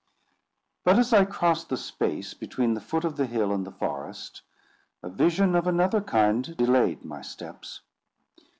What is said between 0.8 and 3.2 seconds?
But as I crossed the space between the foot of